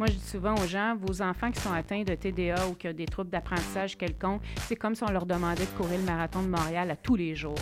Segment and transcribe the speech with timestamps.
[0.00, 2.88] Moi, je dis souvent aux gens, vos enfants qui sont atteints de TDA ou qui
[2.88, 6.42] ont des troubles d'apprentissage quelconque, c'est comme si on leur demandait de courir le marathon
[6.42, 7.58] de Montréal à tous les jours.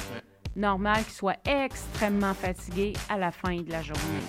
[0.55, 4.23] Normal qu'ils soient extrêmement fatigués à la fin de la journée.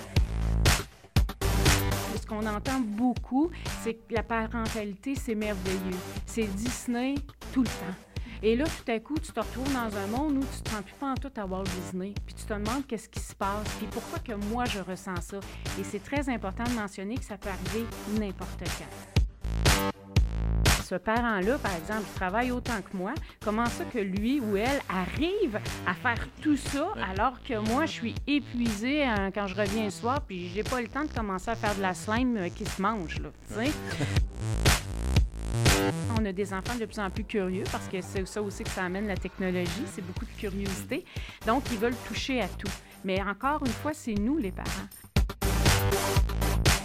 [2.19, 3.51] Ce qu'on entend beaucoup,
[3.83, 5.99] c'est que la parentalité, c'est merveilleux.
[6.25, 7.13] C'est Disney
[7.53, 8.08] tout le temps.
[8.41, 10.69] Et là, tout à coup, tu te retrouves dans un monde où tu ne te
[10.69, 12.13] sens plus pas en tout à Walt Disney.
[12.25, 15.39] Puis tu te demandes qu'est-ce qui se passe, puis pourquoi que moi, je ressens ça.
[15.79, 17.85] Et c'est très important de mentionner que ça peut arriver
[18.17, 19.19] n'importe quand
[20.89, 23.13] ce parent-là, par exemple, travaille autant que moi,
[23.43, 27.91] comment ça que lui ou elle arrive à faire tout ça alors que moi, je
[27.91, 31.51] suis épuisée hein, quand je reviens le soir, puis j'ai pas le temps de commencer
[31.51, 33.29] à faire de la slime euh, qui se mange, là,
[36.19, 38.69] On a des enfants de plus en plus curieux parce que c'est ça aussi que
[38.69, 41.05] ça amène la technologie, c'est beaucoup de curiosité.
[41.45, 42.71] Donc, ils veulent toucher à tout.
[43.03, 44.87] Mais encore une fois, c'est nous les parents.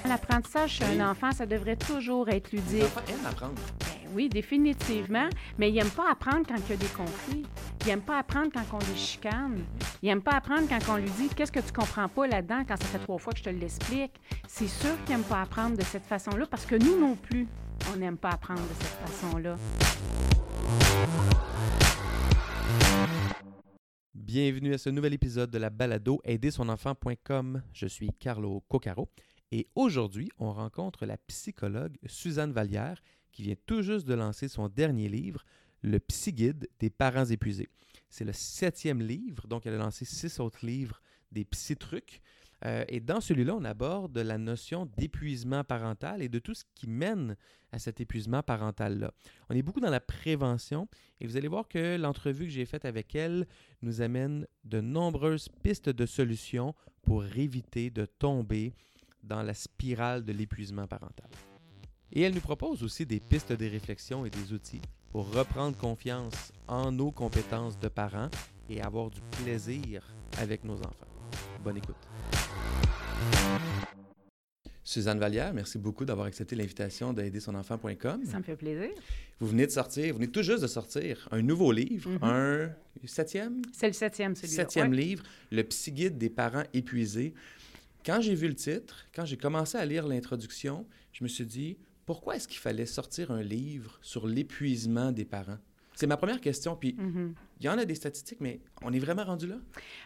[0.07, 2.83] L'apprentissage chez un enfant, ça devrait toujours être ludique.
[2.83, 3.55] L'enfant aime apprendre.
[3.81, 5.29] Ben oui, définitivement.
[5.59, 7.47] Mais il n'aime pas apprendre quand il y a des conflits.
[7.81, 9.65] Il n'aime pas apprendre quand on les chicane.
[10.03, 12.77] Il n'aime pas apprendre quand on lui dit Qu'est-ce que tu comprends pas là-dedans quand
[12.77, 14.21] ça fait trois fois que je te l'explique.
[14.47, 17.49] C'est sûr qu'il n'aime pas apprendre de cette façon-là parce que nous non plus,
[17.93, 19.57] on n'aime pas apprendre de cette façon-là.
[24.15, 27.63] Bienvenue à ce nouvel épisode de la balado aidersonenfant.com.
[27.73, 29.09] Je suis Carlo Coccaro
[29.53, 33.01] et aujourd'hui, on rencontre la psychologue Suzanne Vallière
[33.33, 35.45] qui vient tout juste de lancer son dernier livre,
[35.83, 37.69] Le Psy-Guide des parents épuisés.
[38.09, 41.01] C'est le septième livre, donc elle a lancé six autres livres
[41.33, 42.23] des psy-trucs.
[42.67, 46.89] Euh, et dans celui-là, on aborde la notion d'épuisement parental et de tout ce qui
[46.89, 47.37] mène
[47.73, 49.13] à cet épuisement parental-là.
[49.51, 50.89] On est beaucoup dans la prévention
[51.21, 53.47] et vous allez voir que l'entrevue que j'ai faite avec elle
[53.83, 58.73] nous amène de nombreuses pistes de solutions pour éviter de tomber
[59.23, 61.29] dans la spirale de l'épuisement parental.
[62.13, 66.53] Et elle nous propose aussi des pistes de réflexion et des outils pour reprendre confiance
[66.69, 68.31] en nos compétences de parents
[68.69, 70.03] et avoir du plaisir
[70.39, 71.07] avec nos enfants.
[71.63, 71.97] Bonne écoute.
[74.95, 78.25] Suzanne Vallière, merci beaucoup d'avoir accepté l'invitation d'aider son enfant.com.
[78.25, 78.91] Ça me fait plaisir.
[79.41, 82.19] Vous venez de sortir, vous venez tout juste de sortir un nouveau livre, Mhm.
[82.23, 82.71] un
[83.05, 83.63] septième?
[83.73, 84.55] C'est le septième, celui-là.
[84.63, 84.97] Septième Ouais.
[84.97, 87.35] livre, Le psy-guide des parents épuisés.
[88.07, 91.77] Quand j'ai vu le titre, quand j'ai commencé à lire l'introduction, je me suis dit,
[92.07, 95.59] pourquoi est-ce qu'il fallait sortir un livre sur l'épuisement des parents?
[95.97, 97.35] C'est ma première question, puis Mhm.
[97.61, 99.57] Il y en a des statistiques, mais on est vraiment rendu là?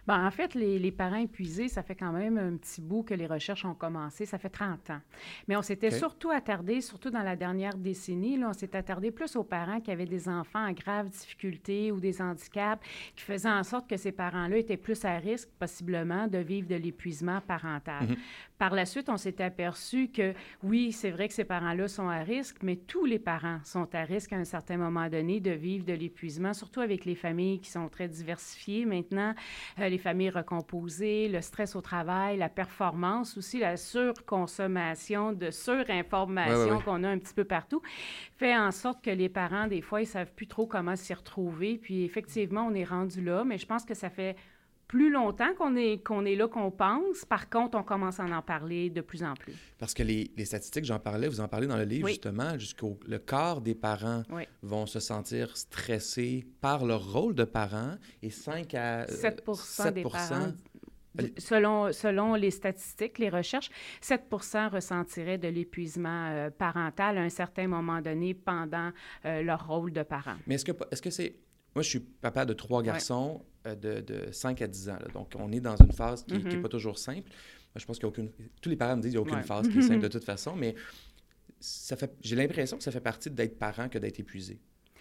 [0.06, 3.14] Ben, en fait, les, les parents épuisés, ça fait quand même un petit bout que
[3.14, 4.26] les recherches ont commencé.
[4.26, 5.00] Ça fait 30 ans.
[5.48, 9.36] Mais on s'était surtout attardé, surtout dans la dernière décennie, là, on s'est attardé plus
[9.36, 12.84] aux parents qui avaient des enfants en graves difficultés ou des handicaps
[13.16, 16.76] qui faisaient en sorte que ces parents-là étaient plus à risque, possiblement, de vivre de
[16.76, 18.08] l'épuisement parental.
[18.08, 18.16] Mhm.
[18.58, 22.18] Par la suite, on s'est aperçu que oui, c'est vrai que ces parents-là sont à
[22.18, 25.84] risque, mais tous les parents sont à risque à un certain moment donné de vivre
[25.84, 29.34] de l'épuisement, surtout avec les familles qui sont très diversifiées maintenant,
[29.78, 36.48] euh, les familles recomposées, le stress au travail, la performance, aussi la surconsommation de surinformation
[36.48, 36.82] Ouais, ouais, ouais.
[36.82, 37.80] qu'on a un petit peu partout,
[38.36, 41.78] fait en sorte que les parents, des fois, ils savent plus trop comment s'y retrouver.
[41.78, 44.36] Puis effectivement, on est rendu là, mais je pense que ça fait
[44.88, 47.24] plus longtemps qu'on est, qu'on est là qu'on pense.
[47.26, 49.52] Par contre, on commence à en parler de plus en plus.
[49.78, 52.12] Parce que les, les statistiques, j'en parlais, vous en parlez dans le livre, Oui.
[52.12, 54.44] justement, jusqu'au le quart des parents Oui.
[54.62, 59.02] vont se sentir stressés par leur rôle de parent et 5 à...
[59.02, 59.44] euh, 7
[59.94, 60.10] des 7%.
[60.10, 60.52] parents,
[61.36, 63.70] selon, selon les statistiques, les recherches,
[64.00, 64.22] 7
[64.72, 68.90] ressentiraient de l'épuisement euh, parental à un certain moment donné pendant
[69.24, 70.36] euh, leur rôle de parent.
[70.46, 71.34] Mais est-ce que est-ce que c'est
[71.78, 75.06] moi je suis papa de trois garçons euh, de, de 5 à 10 ans là.
[75.14, 76.62] donc on est dans une phase qui n'est Mhm.
[76.62, 77.28] pas toujours simple.
[77.28, 78.30] Moi, je pense qu'il y a aucune
[78.60, 79.42] tous les parents me disent qu'il n'y a aucune Ouais.
[79.44, 80.74] phase qui est simple de toute façon mais
[81.60, 84.58] ça fait j'ai l'impression que ça fait partie d'être parent que d'être épuisé.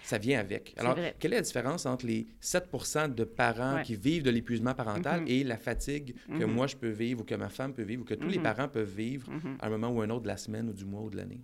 [0.07, 0.73] Ça vient avec.
[0.77, 3.83] Alors, quelle est la différence entre les 7% de parents Ouais.
[3.83, 5.27] qui vivent de l'épuisement parental Mhm.
[5.27, 6.51] et la fatigue que Mhm.
[6.53, 8.43] moi je peux vivre ou que ma femme peut vivre ou que tous les Mhm.
[8.43, 11.01] parents peuvent vivre à un moment ou un autre de la semaine ou du mois
[11.01, 11.41] ou de l'année?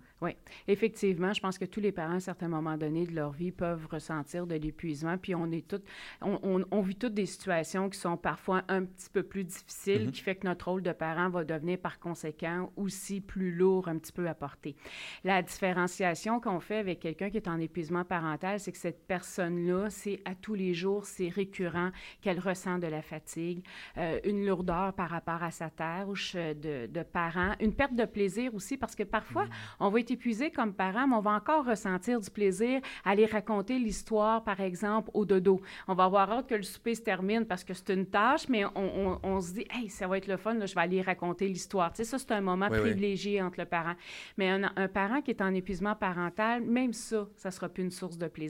[0.66, 3.52] Effectivement, je pense que tous les parents, à un certain moment donné de leur vie,
[3.52, 5.18] peuvent ressentir de l'épuisement.
[5.18, 5.84] Puis on est toutes,
[6.22, 10.10] on, on- on vit toutes des situations qui sont parfois un petit peu plus difficiles,
[10.10, 13.98] qui fait que notre rôle de parent va devenir par conséquent aussi plus lourd un
[13.98, 14.74] petit peu à porter.
[15.22, 19.90] La différenciation qu'on fait avec quelqu'un qui est en épuisement parental c'est que cette personne-là,
[19.90, 21.90] c'est à tous les jours, c'est récurrent
[22.20, 23.64] qu'elle ressent de la fatigue,
[23.98, 28.54] euh, une lourdeur par rapport à sa tâche de, de parent, une perte de plaisir
[28.54, 29.46] aussi, parce que parfois,
[29.80, 33.26] on va être épuisé comme parent, mais on va encore ressentir du plaisir à aller
[33.26, 35.60] raconter l'histoire, par exemple, au dodo.
[35.88, 38.64] On va avoir hâte que le souper se termine parce que c'est une tâche, mais
[38.64, 41.92] on, on, se dit, hey, ça va être le fun, je vais aller raconter l'histoire.
[41.92, 43.94] Tu sais, ça, c'est un moment privilégié entre le parent.
[44.36, 47.90] Mais un, un, parent qui est en épuisement parental, même ça, ça sera plus une
[47.90, 48.43] source de plaisir.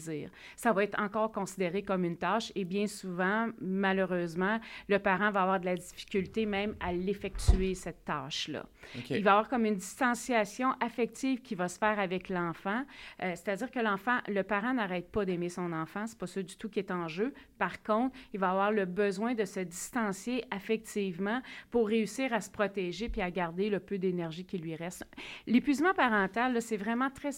[0.56, 5.42] Ça va être encore considéré comme une tâche et bien souvent, malheureusement, le parent va
[5.42, 8.66] avoir de la difficulté même à l'effectuer, cette tâche-là.
[9.10, 12.84] Il va avoir comme une distanciation affective qui va se faire avec l'enfant,
[13.22, 16.56] euh, c'est-à-dire que l'enfant, le parent n'arrête pas d'aimer son enfant, c'est pas ça du
[16.56, 17.32] tout qui est en jeu.
[17.58, 21.40] Par contre, il va avoir le besoin de se distancier affectivement
[21.70, 25.04] pour réussir à se protéger puis à garder le peu d'énergie qui lui reste.
[25.46, 27.30] L'épuisement parental, c'est vraiment très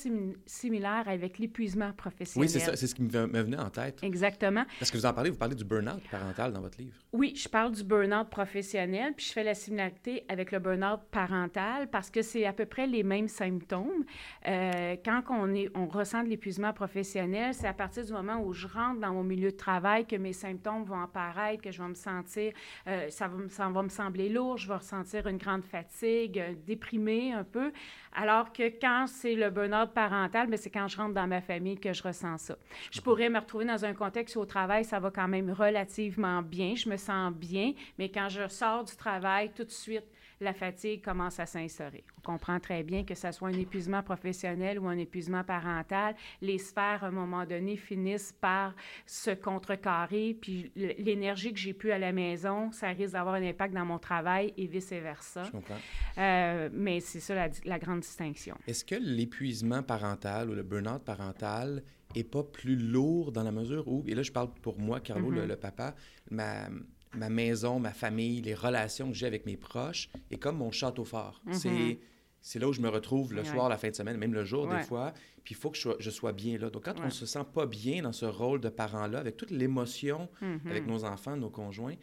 [0.46, 2.35] similaire avec l'épuisement professionnel.
[2.36, 3.98] Oui, c'est ça, c'est ce qui me venait en tête.
[4.02, 4.64] Exactement.
[4.78, 6.96] Parce que vous en parlez, vous parlez du burn-out parental dans votre livre.
[7.12, 11.88] Oui, je parle du burn-out professionnel, puis je fais la similarité avec le burn-out parental
[11.90, 14.04] parce que c'est à peu près les mêmes symptômes.
[14.46, 18.52] Euh, quand on, est, on ressent de l'épuisement professionnel, c'est à partir du moment où
[18.52, 21.88] je rentre dans mon milieu de travail que mes symptômes vont apparaître, que je vais
[21.88, 22.52] me sentir,
[22.86, 26.54] euh, ça, va, ça va me sembler lourd, je vais ressentir une grande fatigue, euh,
[26.66, 27.72] déprimée un peu.
[28.18, 31.76] Alors que quand c'est le burn-out parental, ben, c'est quand je rentre dans ma famille
[31.76, 32.56] que je ressens ça.
[32.90, 36.40] Je pourrais me retrouver dans un contexte où au travail, ça va quand même relativement
[36.40, 40.06] bien, je me sens bien, mais quand je sors du travail, tout de suite,
[40.40, 42.04] la fatigue commence à s'insérer.
[42.18, 46.58] On comprend très bien que ce soit un épuisement professionnel ou un épuisement parental, les
[46.58, 48.74] sphères, à un moment donné, finissent par
[49.06, 53.74] se contrecarrer, puis l'énergie que j'ai pu à la maison, ça risque d'avoir un impact
[53.74, 55.44] dans mon travail et vice-versa.
[55.44, 55.74] Je comprends.
[56.18, 58.56] Euh, mais c'est ça la, la, grande distinction.
[58.66, 61.82] Est-ce que l'épuisement parental ou le burn-out parental
[62.14, 65.30] est pas plus lourd dans la mesure où, et là je parle pour moi, Carlo,
[65.30, 65.48] le, mm-hmm.
[65.48, 65.94] le, papa,
[66.30, 66.68] ma,
[67.14, 71.04] ma maison, ma famille, les relations que j'ai avec mes proches est comme mon château
[71.04, 71.42] fort.
[71.46, 71.98] Mm-hmm.
[72.40, 74.68] C'est là où je me retrouve le soir, la fin de semaine, même le jour
[74.68, 75.12] des fois.
[75.42, 76.70] Puis il faut que je sois, bien là.
[76.70, 79.50] Donc quand on ne se sent pas bien dans ce rôle de parent-là, avec toute
[79.50, 80.70] l'émotion, mm-hmm.
[80.70, 81.96] avec nos enfants, nos conjoints,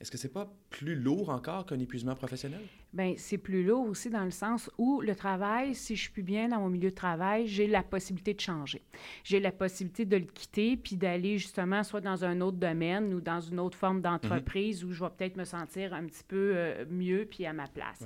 [0.00, 2.62] est-ce que c'est pas plus lourd encore qu'un épuisement professionnel?
[2.92, 6.48] Bien, c'est plus lourd aussi dans le sens où le travail, si je suis bien
[6.48, 8.82] dans mon milieu de travail, j'ai la possibilité de changer.
[9.22, 13.20] J'ai la possibilité de le quitter puis d'aller justement soit dans un autre domaine ou
[13.20, 16.84] dans une autre forme d'entreprise où je vais peut-être me sentir un petit peu euh,
[16.90, 18.04] mieux puis à ma place.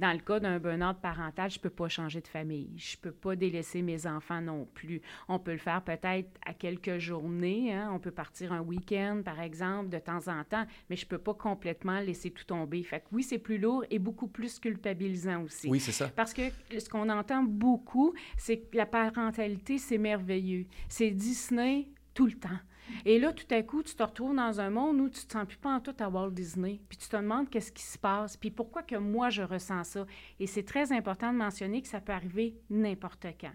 [0.00, 2.72] Dans le cas d'un burn-out parental, je peux pas changer de famille.
[2.76, 5.00] Je peux pas délaisser mes enfants non plus.
[5.28, 7.72] On peut le faire peut-être à quelques journées.
[7.72, 7.90] Hein.
[7.92, 11.34] On peut partir un week-end, par exemple, de temps en temps, mais je peux pas
[11.34, 12.82] complètement laisser tout tomber.
[12.82, 15.68] Fait que oui, c'est plus lourd et beaucoup plus culpabilisant aussi.
[15.68, 16.08] Oui, c'est ça.
[16.08, 16.42] Parce que
[16.76, 20.66] ce qu'on entend beaucoup, c'est que la parentalité, c'est merveilleux.
[20.88, 22.58] C'est Disney tout le temps.
[23.04, 25.32] Et là, tout à coup, tu te retrouves dans un monde où tu ne te
[25.32, 26.80] sens plus pas en tout à Walt Disney.
[26.88, 30.06] Puis tu te demandes qu'est-ce qui se passe, puis pourquoi que moi, je ressens ça.
[30.38, 33.52] Et c'est très important de mentionner que ça peut arriver n'importe quand.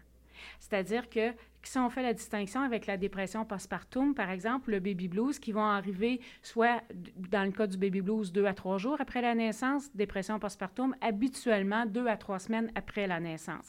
[0.59, 1.33] C'est-à-dire que
[1.63, 5.51] si on fait la distinction avec la dépression postpartum, par exemple, le baby blues, qui
[5.51, 6.81] vont arriver soit
[7.15, 10.95] dans le cas du baby blues deux à trois jours après la naissance, dépression postpartum,
[11.01, 13.65] habituellement deux à trois semaines après la naissance.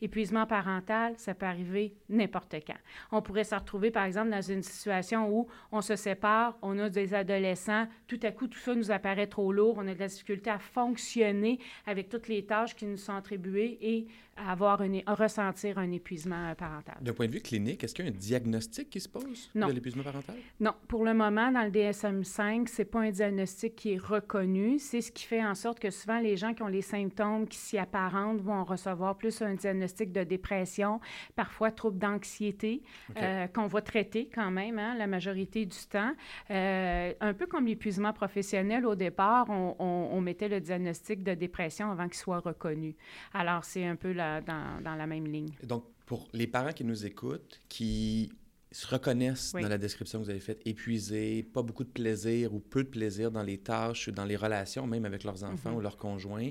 [0.00, 2.78] Épuisement parental, ça peut arriver n'importe quand.
[3.12, 6.88] On pourrait se retrouver, par exemple, dans une situation où on se sépare, on a
[6.88, 10.08] des adolescents, tout à coup, tout ça nous apparaît trop lourd, on a de la
[10.08, 14.06] difficulté à fonctionner avec toutes les tâches qui nous sont attribuées et
[14.36, 18.10] à avoir une, à ressentir un épuisement parental de vue clinique, est-ce qu'il y a
[18.10, 20.36] un diagnostic qui se pose de l'épuisement parental?
[20.60, 20.72] Non.
[20.88, 24.78] Pour le moment, dans le DSM-5, ce n'est pas un diagnostic qui est reconnu.
[24.78, 27.58] C'est ce qui fait en sorte que souvent, les gens qui ont les symptômes qui
[27.58, 31.00] s'y apparentent vont recevoir plus un diagnostic de dépression,
[31.36, 32.82] parfois trouble d'anxiété,
[33.16, 36.12] euh, qu'on va traiter quand même hein, la majorité du temps.
[36.50, 42.06] Euh, un peu comme l'épuisement professionnel, au départ, on, mettait le diagnostic de dépression avant
[42.06, 42.96] qu'il soit reconnu.
[43.32, 45.52] Alors, c'est un peu dans, dans la même ligne.
[45.62, 48.32] Donc, pour les parents qui nous écoutent, qui
[48.72, 52.60] se reconnaissent dans la description que vous avez faite, épuisés, pas beaucoup de plaisir ou
[52.60, 55.76] peu de plaisir dans les tâches, dans les relations, même avec leurs enfants mm-hmm.
[55.76, 56.48] ou leurs conjoints,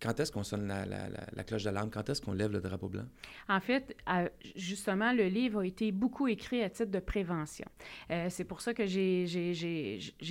[0.00, 1.90] quand est-ce qu'on sonne la, la, la, cloche d'alarme?
[1.90, 3.04] Quand est-ce qu'on lève le drapeau blanc?
[3.48, 3.96] En fait,
[4.56, 7.66] justement, le livre a été beaucoup écrit à titre de prévention.
[8.10, 9.24] Euh, c'est pour ça que j'ai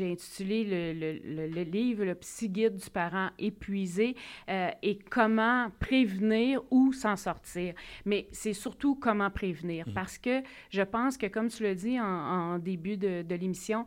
[0.02, 4.16] intitulé le, le, le, livre Le psy-guide du parent épuisé
[4.50, 7.74] euh, et comment prévenir ou s'en sortir.
[8.06, 9.94] Mais c'est surtout comment prévenir mmh.
[9.94, 13.86] parce que je pense que, comme tu l'as dit en, en début de, de l'émission,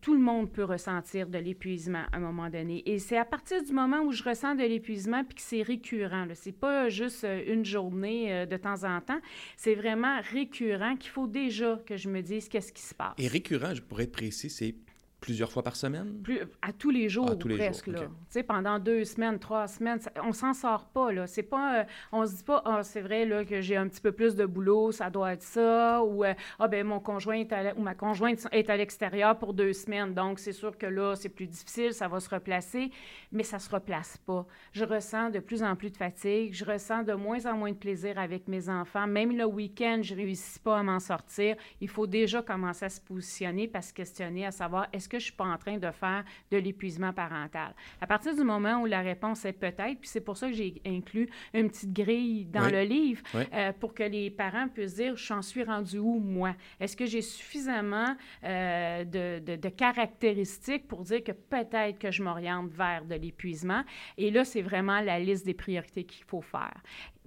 [0.00, 2.82] tout le monde peut ressentir de l'épuisement à un moment donné.
[2.88, 6.26] Et c'est à partir du moment où je ressens de l'épuisement puis que c'est récurrent.
[6.34, 9.20] Ce n'est pas juste euh, une journée euh, de temps en temps.
[9.56, 13.14] C'est vraiment récurrent qu'il faut déjà que je me dise qu'est-ce qui se passe.
[13.18, 14.74] Et récurrent, pour être précis, c'est
[15.22, 16.20] Plusieurs fois par semaine?
[16.22, 17.86] Plus, à tous les jours, presque.
[17.86, 18.00] Là.
[18.46, 21.12] Pendant deux semaines, trois semaines, on on s'en sort pas.
[21.12, 21.26] Là.
[21.26, 24.00] C'est pas, euh, on se dit pas, ah, c'est vrai là, que j'ai un petit
[24.00, 27.44] peu plus de boulot, ça doit être ça, ou euh, ah, ben mon conjoint
[27.76, 31.28] ou ma conjointe est à l'extérieur pour deux semaines, donc c'est sûr que là, c'est
[31.28, 32.90] plus difficile, ça va se replacer,
[33.30, 34.46] mais ça se replace pas.
[34.72, 37.76] Je ressens de plus en plus de fatigue, je ressens de moins en moins de
[37.76, 39.06] plaisir avec mes enfants.
[39.06, 41.56] Même le week-end, je réussis pas à m'en sortir.
[41.82, 45.24] Il faut déjà commencer à se positionner, à se questionner, à savoir est-ce que je
[45.24, 47.74] suis pas en train de faire de l'épuisement parental.
[48.00, 50.80] À partir du moment où la réponse est peut-être, puis c'est pour ça que j'ai
[50.86, 55.42] inclus une petite grille dans le livre euh, pour que les parents puissent dire j'en
[55.42, 56.54] suis rendu où moi?
[56.80, 62.70] Est-ce que j'ai suffisamment euh, de, de, caractéristiques pour dire que peut-être que je m'oriente
[62.72, 63.82] vers de l'épuisement
[64.16, 66.80] Et là, c'est vraiment la liste des priorités qu'il faut faire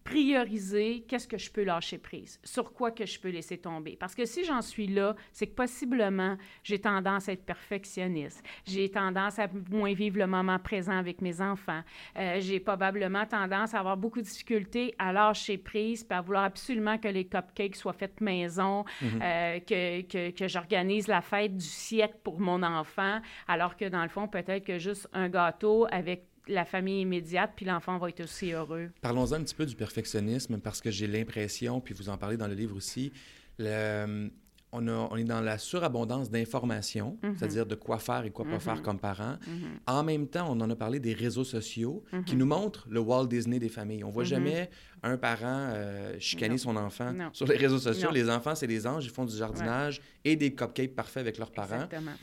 [0.05, 3.97] prioriser qu'est-ce que je peux lâcher prise, sur quoi que je peux laisser tomber.
[4.00, 8.43] Parce que si j'en suis là, c'est que possiblement, j'ai tendance à être perfectionniste.
[8.65, 11.81] J'ai tendance à moins vivre le moment présent avec mes enfants.
[12.17, 16.43] Euh, j'ai probablement tendance à avoir beaucoup de difficultés à lâcher prise puis à vouloir
[16.43, 19.19] absolument que les cupcakes soient faits maison, mhm.
[19.24, 24.03] euh, que, que, que j'organise la fête du siècle pour mon enfant, alors que dans
[24.03, 28.21] le fond, peut-être que juste un gâteau avec la famille immédiate, puis l'enfant va être
[28.21, 28.89] aussi heureux.
[29.01, 32.47] Parlons-en un petit peu du perfectionnisme, parce que j'ai l'impression, puis vous en parlez dans
[32.47, 33.11] le livre aussi,
[33.57, 34.29] le,
[34.75, 37.35] on, on, est dans la surabondance d'informations, mhm.
[37.37, 38.81] c'est-à-dire de quoi faire et quoi pas faire mhm.
[38.81, 39.37] comme parents.
[39.47, 39.79] Mhm.
[39.87, 43.27] En même temps, on en a parlé des réseaux sociaux qui nous montrent le Walt
[43.27, 44.03] Disney des familles.
[44.03, 44.69] On voit jamais
[45.03, 48.11] un parent euh, chicaner son enfant sur les réseaux sociaux.
[48.11, 51.51] Les enfants, c'est des anges, ils font du jardinage et des cupcakes parfaits avec leurs
[51.51, 51.75] parents.
[51.75, 52.13] Exactement.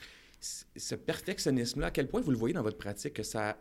[0.40, 3.56] Ce perfectionnisme-là, à quel point vous le voyez dans votre pratique que ça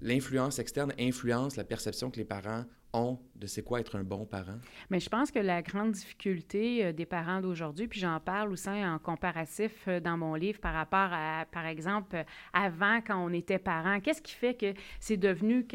[0.00, 4.24] l'influence externe influence la perception que les parents ont de c'est quoi être un bon
[4.24, 4.58] parent?
[4.90, 8.68] Mais je pense que la grande difficulté euh, des parents d'aujourd'hui, puis j'en parle aussi
[8.68, 13.58] en comparatif euh, dans mon livre par rapport à, par exemple, avant quand on était
[13.58, 15.66] parent, qu'est-ce qui fait que c'est devenu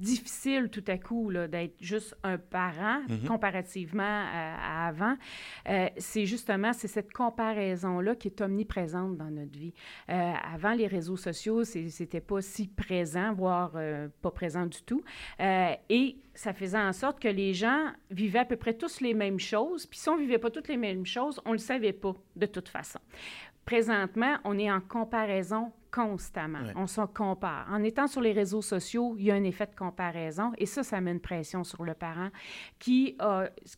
[0.00, 3.26] difficile tout à coup d'être juste un parent mhm.
[3.26, 5.16] comparativement à, avant,
[5.68, 9.74] euh, c'est justement c'est cette comparaison-là qui est omniprésente dans notre vie.
[10.08, 15.02] Euh, avant les réseaux sociaux, c'était pas si présent, voire euh, pas présent du tout.
[15.38, 19.40] et ça faisait en sorte que les gens vivaient à peu près tous les mêmes
[19.40, 19.86] choses.
[19.86, 22.68] Puis si on vivait pas toutes les mêmes choses, on le savait pas de toute
[22.68, 23.00] façon.
[23.70, 26.58] Présentement, on est en comparaison constamment.
[26.74, 27.68] On se compare.
[27.70, 30.82] En étant sur les réseaux sociaux, il y a un effet de comparaison et ça,
[30.82, 32.30] ça met une pression sur le parent
[32.80, 33.16] qui,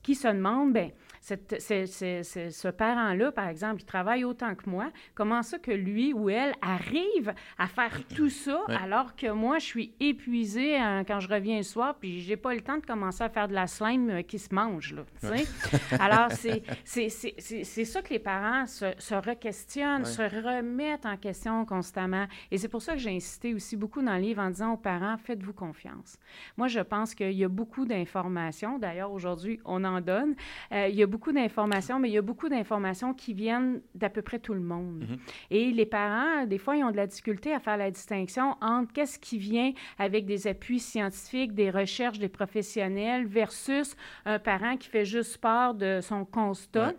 [0.03, 0.79] qui se demande,
[1.23, 6.31] bien, ce parent-là, par exemple, il travaille autant que moi, comment ça que lui ou
[6.31, 11.29] elle arrive à faire tout ça alors que moi, je suis épuisée hein, quand je
[11.29, 14.11] reviens le soir puis j'ai pas le temps de commencer à faire de la slime
[14.11, 15.02] euh, qui se mange, là,
[16.00, 22.59] Alors, c'est ça que les parents se, se re-questionnent, se remettent en question constamment et
[22.59, 25.17] c'est pour ça que j'ai insisté aussi beaucoup dans le livre en disant aux parents,
[25.17, 26.17] faites-vous confiance.
[26.57, 28.79] Moi, je pense qu'il y a beaucoup d'informations.
[28.79, 30.35] D'ailleurs, aujourd'hui, on en donne.
[30.73, 34.09] Euh, il y a beaucoup d'informations, mais il y a beaucoup d'informations qui viennent d'à
[34.09, 35.04] peu près tout le monde.
[35.04, 35.19] Mm-hmm.
[35.50, 38.92] Et les parents, des fois, ils ont de la difficulté à faire la distinction entre
[38.92, 44.88] qu'est-ce qui vient avec des appuis scientifiques, des recherches des professionnels versus un parent qui
[44.88, 46.95] fait juste part de son constat.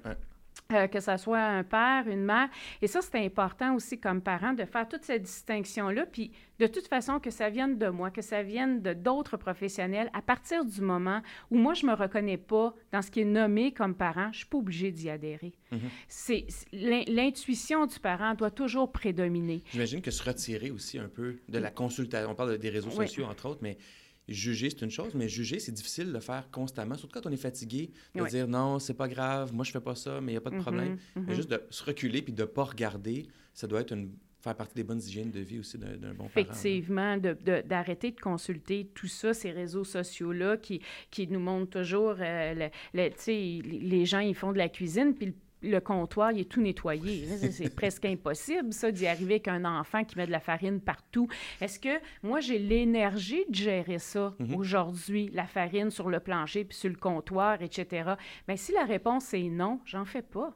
[0.74, 2.50] Euh, que ce soit un père, une mère.
[2.82, 6.88] Et ça, c'est important aussi comme parent de faire toute cette distinction-là, puis de toute
[6.88, 10.82] façon que ça vienne de moi, que ça vienne de d'autres professionnels, à partir du
[10.82, 14.25] moment où moi, je ne me reconnais pas dans ce qui est nommé comme parent,
[14.25, 15.53] je ne suis pas obligée d'y adhérer.
[16.08, 19.63] C'est L'intuition du parent doit toujours prédominer.
[19.72, 23.25] J'imagine que se retirer aussi un peu de la consultation, on parle des réseaux sociaux,
[23.25, 23.77] entre autres, mais
[24.27, 27.34] juger, c'est une chose, mais juger, c'est difficile de le faire constamment, surtout quand on
[27.34, 30.36] est fatigué, de dire non, c'est pas grave, moi je fais pas ça, mais il
[30.36, 30.98] n'y a pas de mm-hmm, problème.
[31.18, 31.34] Mm-hmm.
[31.34, 34.12] juste de se reculer puis de pas regarder, ça doit être une
[34.44, 36.30] faire partie des bonnes hygiènes de vie aussi d'un bon parent.
[36.36, 42.70] Effectivement, d'arrêter de, consulter tout ça, ces réseaux sociaux-là qui, qui nous montrent toujours, euh,
[42.94, 43.10] le,
[43.63, 47.27] les gens, ils font de la cuisine, puis le le comptoir, il est tout nettoyé.
[47.51, 51.27] C'est presque impossible, ça, d'y arriver avec un enfant qui met de la farine partout.
[51.62, 54.55] Est-ce que moi, j'ai l'énergie de gérer ça mhm.
[54.55, 58.13] aujourd'hui, la farine sur le plancher puis sur le comptoir, etc.?
[58.48, 60.53] Bien, si la réponse est non, j'en fais pas.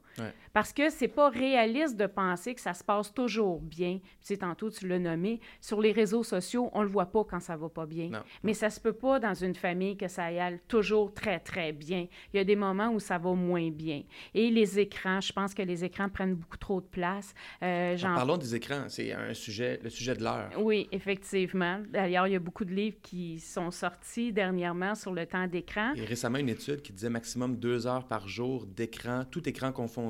[0.54, 4.00] Parce que c'est pas réaliste de penser que ça se passe toujours bien.
[4.26, 7.56] Tu tantôt, tu l'as nommé, sur les réseaux sociaux, on le voit pas quand ça
[7.56, 8.10] va pas bien.
[8.44, 12.08] Mais ça se peut pas dans une famille que ça aille toujours très, très bien.
[12.34, 14.04] Il y a des moments où ça va moins bien.
[14.34, 17.34] Et les écrans, je pense que les écrans prennent beaucoup trop de place.
[17.64, 20.50] Euh, parlons des écrans, c'est un sujet, le sujet de l'heure.
[20.58, 21.82] Oui, effectivement.
[21.90, 25.94] D'ailleurs, il y a beaucoup de livres qui sont sortis dernièrement sur le temps d'écran.
[25.96, 30.07] Et récemment, une étude qui disait maximum deux heures par jour d'écran, tout écran confondu,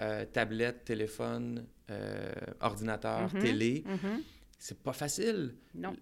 [0.00, 3.84] euh, tablette, téléphone, euh, ordinateur, mhm, télé.
[3.86, 4.22] Mhm.
[4.58, 5.54] C'est pas facile.
[5.74, 5.94] Non.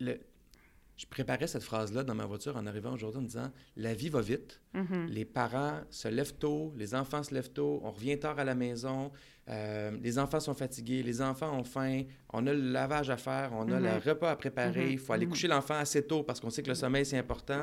[0.00, 4.10] je préparais cette phrase-là dans ma voiture en arrivant aujourd'hui en me disant La vie
[4.10, 4.60] va vite.
[4.74, 5.06] Mhm.
[5.08, 8.54] Les parents se lèvent tôt, les enfants se lèvent tôt, on revient tard à la
[8.54, 9.12] maison,
[9.48, 13.52] euh, les enfants sont fatigués, les enfants ont faim, on a le lavage à faire,
[13.54, 16.50] on a le repas à préparer, il faut aller coucher l'enfant assez tôt parce qu'on
[16.50, 17.62] sait que le sommeil, c'est important.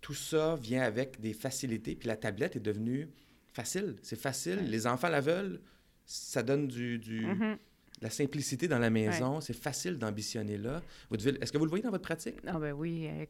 [0.00, 1.94] Tout ça vient avec des facilités.
[1.94, 3.10] Puis la tablette est devenue
[3.52, 3.96] facile.
[4.02, 4.60] C'est facile.
[4.68, 5.60] Les enfants la veulent.
[6.04, 7.56] Ça donne du, du mm-hmm.
[8.02, 9.40] la simplicité dans la maison.
[9.40, 10.82] C'est facile d'ambitionner là.
[11.12, 12.36] Est-ce que vous le voyez dans votre pratique?
[12.46, 13.26] Ah ben oui, euh,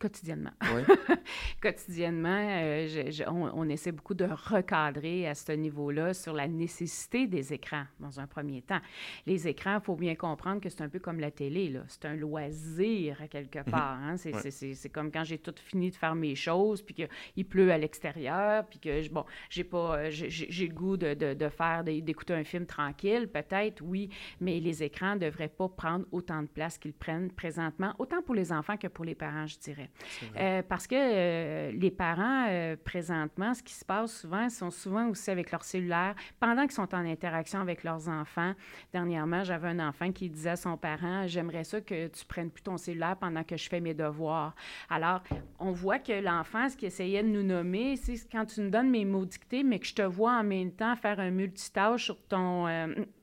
[0.00, 0.50] quotidiennement.
[1.62, 7.84] quotidiennement, euh, on, essaie beaucoup de recadrer à ce niveau-là sur la nécessité des écrans
[8.00, 8.80] dans un premier temps.
[9.26, 12.16] Les écrans, il faut bien comprendre que c'est un peu comme la télé, c'est un
[12.16, 13.64] loisir à quelque mhm.
[13.66, 13.98] part.
[14.02, 14.16] Hein.
[14.16, 18.64] C'est comme quand j'ai tout fini de faire mes choses, puis qu'il pleut à l'extérieur,
[18.66, 22.44] puis que, bon, j'ai pas, euh, j'ai le goût de, de, de faire, d'écouter un
[22.44, 24.08] film tranquille, peut-être, oui,
[24.40, 28.34] mais les écrans ne devraient pas prendre autant de place qu'ils prennent présentement, autant pour
[28.34, 29.89] les enfants que pour les parents, je dirais.
[30.36, 35.08] Euh, parce que euh, les parents, euh, présentement, ce qui se passe souvent, sont souvent
[35.08, 38.54] aussi avec leur cellulaire pendant qu'ils sont en interaction avec leurs enfants.
[38.92, 42.62] Dernièrement, j'avais un enfant qui disait à son parent J'aimerais ça que tu prennes plus
[42.62, 44.54] ton cellulaire pendant que je fais mes devoirs.
[44.88, 45.22] Alors,
[45.58, 48.90] on voit que l'enfant, ce qu'il essayait de nous nommer, c'est quand tu nous donnes
[48.90, 52.20] mes mots dictés, mais que je te vois en même temps faire un multitâche sur
[52.26, 52.66] ton,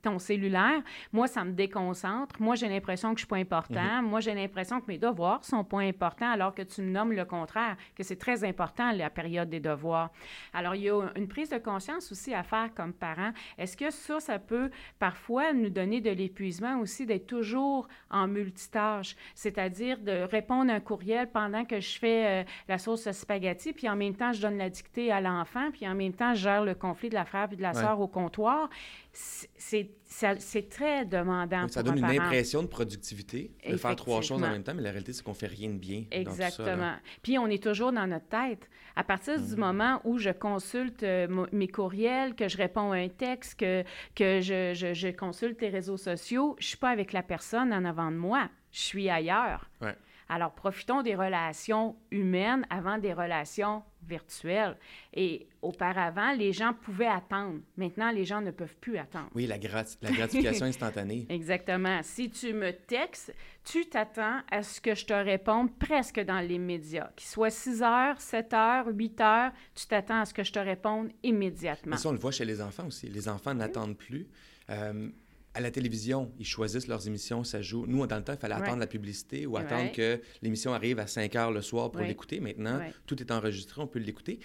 [0.02, 0.82] ton cellulaire,
[1.12, 2.36] moi, ça me déconcentre.
[2.40, 4.02] Moi, j'ai l'impression que je suis pas important.
[4.02, 4.10] Mhm.
[4.10, 7.26] Moi, j'ai l'impression que mes devoirs sont pas importants, alors que tu me nommes le
[7.26, 10.10] contraire, que c'est très important la période des devoirs.
[10.54, 13.32] Alors, il y a une prise de conscience aussi à faire comme parent.
[13.58, 19.16] Est-ce que ça, ça peut parfois nous donner de l'épuisement aussi d'être toujours en multitâche,
[19.36, 23.88] c'est-à-dire de répondre à un courriel pendant que je fais euh, la sauce spaghetti, puis
[23.88, 26.64] en même temps, je donne la dictée à l'enfant, puis en même temps, je gère
[26.64, 28.70] le conflit de la frère et de la sœur au comptoir?
[29.18, 31.68] C'est très demandant.
[31.68, 34.92] ça donne une impression de productivité, de faire trois choses en même temps, mais la
[34.92, 36.04] réalité, c'est qu'on fait rien de bien.
[36.12, 36.94] Exactement.
[37.22, 38.70] Puis on est toujours dans notre tête.
[38.96, 39.60] À partir du mhm.
[39.60, 43.84] moment où je consulte euh, mes courriels, que je réponds à un texte, que,
[44.16, 47.86] que je, je, je consulte les réseaux sociaux, je suis pas avec la personne en
[47.86, 48.50] avant de moi.
[48.72, 49.70] Je suis ailleurs.
[49.82, 49.96] Ouais.
[50.30, 54.78] Alors, profitons des relations humaines avant des relations virtuelles.
[55.14, 57.60] Et auparavant, les gens pouvaient attendre.
[57.76, 59.30] Maintenant, les gens ne peuvent plus attendre.
[59.36, 61.26] Oui, la, la gratification instantanée.
[61.30, 62.02] Exactement.
[62.04, 66.58] Si tu me textes, tu t'attends à ce que je te réponde presque dans les
[66.58, 67.10] médias.
[67.16, 70.60] Qu'il soit 6 heures, 7 heures, 8 heures, tu t'attends à ce que je te
[70.60, 71.92] réponde immédiatement.
[71.92, 73.08] Mais ça, on le voit chez les enfants aussi.
[73.08, 74.28] Les enfants n'attendent plus.
[74.70, 75.10] Euh,
[75.58, 77.88] à la télévision, ils choisissent leurs émissions, ça joue.
[77.88, 81.08] Nous, dans le temps, il fallait attendre la publicité ou attendre que l'émission arrive à
[81.08, 82.40] 5 heures le soir pour l'écouter.
[82.40, 84.40] Maintenant, tout est enregistré, on peut l'écouter.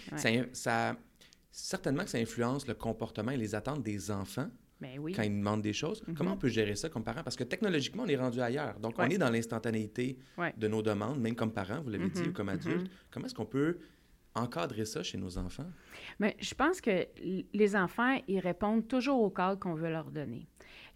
[0.52, 0.96] Ça,
[1.50, 4.48] certainement que ça influence le comportement et les attentes des enfants.
[4.80, 6.02] Ben quand ils demandent des choses.
[6.02, 6.14] Mm-hmm.
[6.14, 7.22] Comment on peut gérer ça comme parent?
[7.22, 8.80] Parce que technologiquement, on est rendu ailleurs.
[8.80, 10.18] Donc, on est dans l'instantanéité
[10.56, 12.28] de nos demandes, même comme parents, vous l'avez dit, mm-hmm.
[12.30, 12.86] ou comme adulte.
[12.86, 13.10] Mm-hmm.
[13.12, 13.78] Comment est-ce qu'on peut
[14.34, 15.70] encadrer ça chez nos enfants?
[16.18, 17.06] Mais je pense que
[17.52, 20.48] les enfants, ils répondent toujours au cadre qu'on veut leur donner.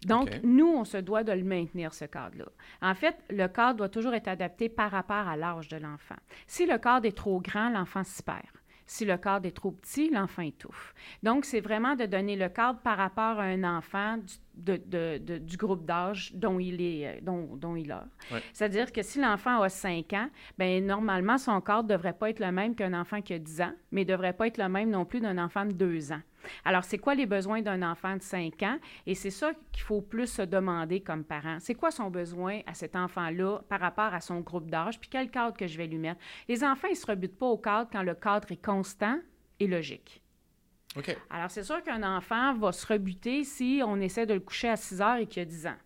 [0.05, 2.45] Donc, nous, on se doit de le maintenir, ce cadre-là.
[2.81, 6.15] En fait, le cadre doit toujours être adapté par rapport à l'âge de l'enfant.
[6.45, 8.45] Si le cadre est trop grand, l'enfant s'y perd.
[8.89, 10.93] Si le cadre est trop petit, l'enfant étouffe.
[11.21, 14.17] Donc, c'est vraiment de donner le cadre par rapport à un enfant
[14.55, 18.05] du, groupe d'âge dont il est, dont, dont il a.
[18.53, 22.39] C'est-à-dire que si l'enfant a 5 ans, bien, normalement, son cadre ne devrait pas être
[22.39, 24.89] le même qu'un enfant qui a 10 ans, mais ne devrait pas être le même
[24.89, 26.21] non plus d'un enfant de 2 ans.
[26.65, 28.77] Alors, c'est quoi les besoins d'un enfant de 5 ans?
[29.05, 31.57] Et c'est ça qu'il faut plus se demander comme parent.
[31.59, 34.99] C'est quoi son besoin à cet enfant-là par rapport à son groupe d'âge?
[34.99, 36.19] Puis quel cadre que je vais lui mettre?
[36.47, 39.19] Les enfants, ils ne se rebutent pas au cadre quand le cadre est constant
[39.59, 40.21] et logique.
[41.29, 44.75] Alors, c'est sûr qu'un enfant va se rebuter si on essaie de le coucher à
[44.75, 45.77] 6 heures et qu'il a 10 ans.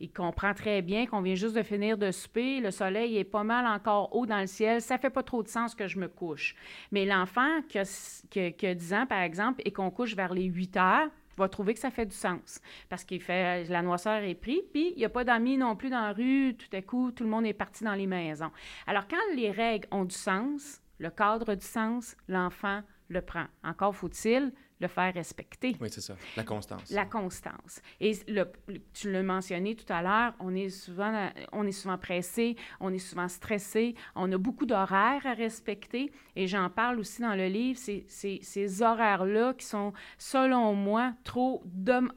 [0.00, 3.44] Il comprend très bien qu'on vient juste de finir de souper, le soleil est pas
[3.44, 6.08] mal encore haut dans le ciel, ça fait pas trop de sens que je me
[6.08, 6.54] couche.
[6.90, 11.08] Mais l'enfant qui a, 10 ans, par exemple, et qu'on couche vers les 8 heures,
[11.38, 14.92] va trouver que ça fait du sens parce qu'il fait la noisseur est pris, puis
[14.94, 17.30] il n'y a pas d'amis non plus dans la rue, tout à coup, tout le
[17.30, 18.50] monde est parti dans les maisons.
[18.86, 23.46] Alors, quand les règles ont du sens, le cadre du sens, l'enfant le prend.
[23.64, 24.52] Encore faut-il
[24.82, 25.76] le faire respecter.
[25.80, 26.16] Oui, c'est ça.
[26.36, 26.90] La constance.
[26.90, 27.80] La constance.
[28.00, 28.44] Et le,
[28.92, 32.98] tu l'as mentionné tout à l'heure, on est souvent, on est souvent pressé, on est
[32.98, 36.12] souvent stressé, on a beaucoup d'horaires à respecter.
[36.36, 41.62] Et j'en parle aussi dans le livre, c'est, ces horaires-là qui sont, selon moi, trop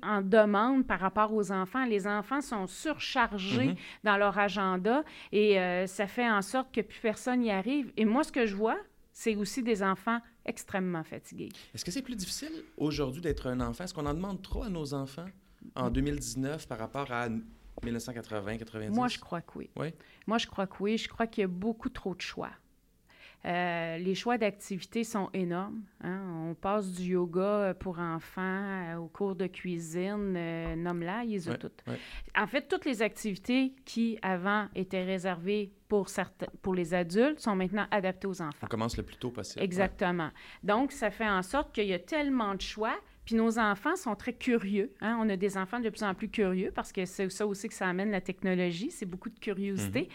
[0.04, 1.86] en demande par rapport aux enfants.
[1.86, 4.04] Les enfants sont surchargés mm-hmm.
[4.04, 7.92] dans leur agenda et euh, ça fait en sorte que plus personne n'y arrive.
[7.98, 8.78] Et moi, ce que je vois,
[9.12, 11.50] c'est aussi des enfants extrêmement fatigués.
[11.74, 13.84] Est-ce que c'est plus difficile aujourd'hui d'être un enfant?
[13.84, 15.28] Est-ce qu'on en demande trop à nos enfants
[15.76, 18.96] en 2019 par rapport à 1980, 90?
[18.96, 19.70] Moi, je crois que oui.
[19.76, 19.94] oui?
[20.28, 20.98] Moi, je crois que oui.
[20.98, 22.52] Je crois qu'il y a beaucoup trop de choix.
[23.46, 25.84] Euh, les choix d'activités sont énormes.
[26.02, 26.50] Hein.
[26.50, 31.56] On passe du yoga pour enfants euh, au cours de cuisine, euh, nomme-la, ils ont
[31.56, 31.84] toutes.
[32.36, 37.56] En fait, toutes les activités qui avant étaient réservées pour, certains, pour les adultes sont
[37.56, 38.64] maintenant adaptées aux enfants.
[38.64, 39.64] On commence le plus tôt possible.
[39.64, 40.32] Exactement.
[40.64, 44.16] Donc, ça fait en sorte qu'il y a tellement de choix puis nos enfants sont
[44.16, 44.94] très curieux.
[45.02, 45.18] Hein.
[45.20, 47.74] On a des enfants de plus en plus curieux parce que c'est ça aussi que
[47.74, 50.02] ça amène la technologie, c'est beaucoup de curiosité.
[50.02, 50.08] Mhm.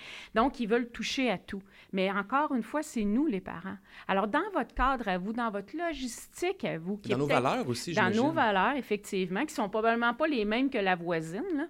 [0.43, 1.63] Donc, ils veulent toucher à tout.
[1.93, 3.77] Mais encore une fois, c'est nous les parents.
[4.07, 6.99] Alors, dans votre cadre à vous, dans votre logistique à vous...
[6.99, 10.71] Qui dans nos valeurs aussi, Dans nos valeurs, effectivement, qui sont probablement pas les mêmes
[10.71, 11.67] que la voisine, là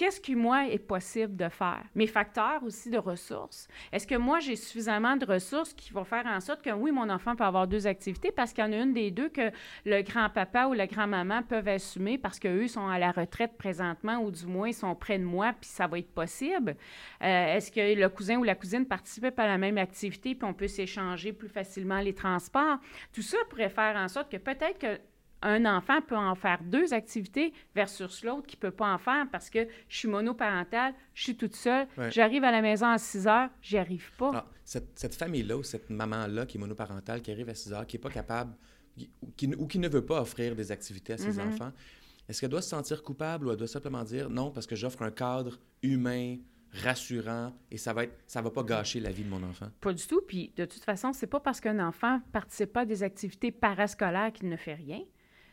[0.00, 1.82] qu'est-ce qui, moi, est possible de faire?
[1.94, 3.68] Mes facteurs aussi de ressources.
[3.92, 7.10] Est-ce que moi, j'ai suffisamment de ressources qui vont faire en sorte que, oui, mon
[7.10, 9.50] enfant peut avoir deux activités parce qu'il y en a une des deux que
[9.84, 14.30] le grand-papa ou la grand-maman peuvent assumer parce qu'eux sont à la retraite présentement ou
[14.30, 16.76] du moins ils sont près de moi puis ça va être possible?
[17.22, 20.54] Euh, est-ce que le cousin ou la cousine participe à la même activité puis on
[20.54, 22.78] peut s'échanger plus facilement les transports?
[23.12, 24.98] Tout ça pourrait faire en sorte que peut-être que
[25.42, 29.26] un enfant peut en faire deux activités versus l'autre qui ne peut pas en faire
[29.30, 33.26] parce que je suis monoparentale, je suis toute seule, j'arrive à la maison à 6
[33.26, 34.30] heures, j'y arrive pas.
[34.34, 37.96] Ah, cette, famille-là ou cette maman-là qui est monoparentale, qui arrive à 6 heures, qui
[37.96, 38.54] n'est pas capable
[39.22, 41.48] ou qui, ou qui, ne veut pas offrir des activités à ses mm-hmm.
[41.48, 41.72] enfants,
[42.28, 45.02] est-ce qu'elle doit se sentir coupable ou elle doit simplement dire non parce que j'offre
[45.02, 46.36] un cadre humain,
[46.72, 49.66] rassurant et ça va être ça va pas gâcher la vie de mon enfant?
[49.80, 50.20] Pas du tout.
[50.26, 54.32] Puis de toute façon, c'est pas parce qu'un enfant participe pas à des activités parascolaires
[54.32, 55.00] qu'il ne fait rien.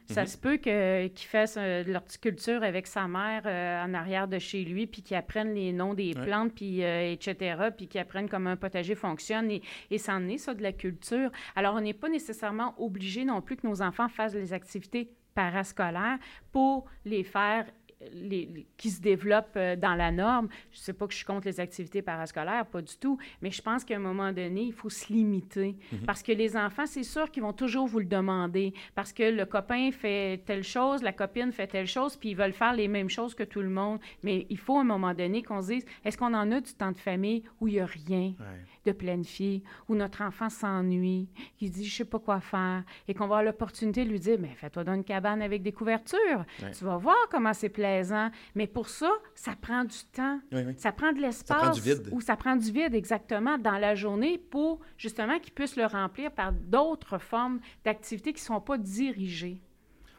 [0.08, 0.28] Ça mhm.
[0.28, 4.64] se peut qu'il fasse euh, de l'horticulture avec sa mère euh, en arrière de chez
[4.64, 8.52] lui, puis qu'il apprenne les noms des plantes, puis euh, etc., puis qu'il apprenne comment
[8.52, 9.52] un potager fonctionne.
[9.52, 11.30] Et, et c'en est, ça, de la culture.
[11.56, 16.18] Alors, on n'est pas nécessairement obligé non plus que nos enfants fassent les activités parascolaires
[16.52, 17.66] pour les faire
[18.78, 20.50] qui se développent euh, dans la norme.
[20.72, 23.52] Je ne sais pas que je suis contre les activités parascolaires, pas du tout, mais
[23.52, 25.76] je pense qu'à un moment donné, il faut se limiter.
[25.92, 26.00] Mhm.
[26.06, 28.74] Parce que les enfants, c'est sûr qu'ils vont toujours vous le demander.
[28.96, 32.54] Parce que le copain fait telle chose, la copine fait telle chose, puis ils veulent
[32.54, 34.00] faire les mêmes choses que tout le monde.
[34.24, 36.74] Mais il faut à un moment donné qu'on se dise, est-ce qu'on en a du
[36.74, 38.34] temps de famille où il n'y a rien?
[38.88, 43.28] De planifier, où notre enfant s'ennuie, qui dit je sais pas quoi faire, et qu'on
[43.28, 46.46] va avoir l'opportunité de lui dire mais fais-toi dans une cabane avec des couvertures,
[46.78, 48.30] tu vas voir comment c'est plaisant.
[48.56, 50.40] Mais pour ça, ça prend du temps,
[50.78, 51.80] ça prend de l'espace,
[52.12, 56.32] ou ça prend du vide exactement dans la journée pour justement qu'ils puissent le remplir
[56.32, 59.62] par d'autres formes d'activités qui sont pas dirigées.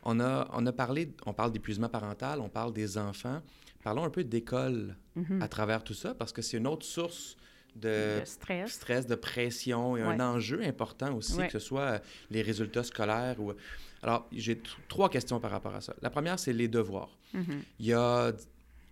[0.05, 3.41] On a, on a parlé, on parle d'épuisement parental, on parle des enfants.
[3.83, 5.43] Parlons un peu d'école mm-hmm.
[5.43, 7.37] à travers tout ça, parce que c'est une autre source
[7.81, 9.07] de, stress.
[9.07, 11.99] de pression et un enjeu important aussi, que ce soit euh,
[12.31, 13.53] les résultats scolaires ou...
[14.03, 15.95] Alors, j'ai trois questions par rapport à ça.
[16.03, 17.19] La première, c'est les devoirs.
[17.35, 17.59] Mm-hmm.
[17.81, 18.33] Il y a...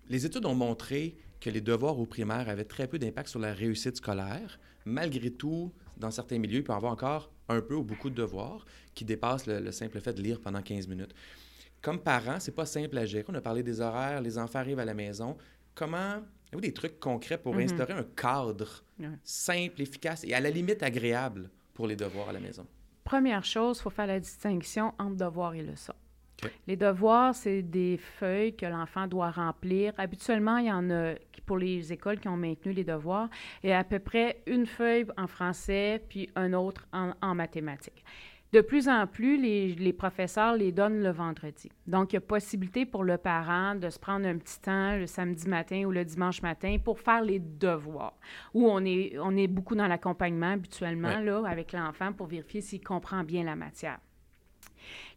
[0.09, 3.53] Les études ont montré que les devoirs au primaire avaient très peu d'impact sur la
[3.53, 4.59] réussite scolaire.
[4.85, 8.15] Malgré tout, dans certains milieux, il peut y avoir encore un peu ou beaucoup de
[8.15, 11.15] devoirs qui dépassent le, le simple fait de lire pendant 15 minutes.
[11.83, 13.25] Comme parent, c'est pas simple à gérer.
[13.29, 15.37] On a parlé des horaires, les enfants arrivent à la maison.
[15.75, 16.21] Comment
[16.57, 17.63] Avez-vous des trucs concrets pour mhm.
[17.63, 18.83] instaurer un cadre
[19.23, 22.67] simple, efficace et à la limite agréable pour les devoirs à la maison?
[23.05, 25.93] Première chose, il faut faire la distinction entre devoir et leçon.
[26.67, 29.93] Les devoirs, c'est des feuilles que l'enfant doit remplir.
[29.99, 31.15] Habituellement, il y en a
[31.45, 33.29] pour les écoles qui ont maintenu les devoirs,
[33.63, 38.05] et à peu près une feuille en français, puis un autre en, en mathématiques.
[38.53, 41.69] De plus en plus, les, professeurs les donnent le vendredi.
[41.87, 45.07] Donc, il y a possibilité pour le parent de se prendre un petit temps le
[45.07, 48.15] samedi matin ou le dimanche matin pour faire les devoirs,
[48.55, 52.83] où on est, on est beaucoup dans l'accompagnement habituellement là, avec l'enfant pour vérifier s'il
[52.83, 53.99] comprend bien la matière.